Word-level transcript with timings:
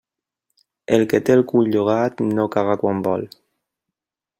El 0.97 1.03
que 1.11 1.19
té 1.27 1.35
el 1.41 1.45
cul 1.53 1.69
llogat 1.75 2.27
no 2.33 2.49
caga 2.59 2.79
quan 2.85 3.09
vol. 3.11 3.33